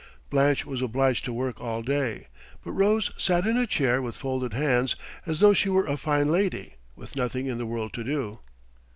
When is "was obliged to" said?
0.65-1.31